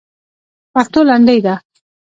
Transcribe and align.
پښتو 0.73 0.99
لنډۍ 1.09 1.39
ده. 1.45 1.55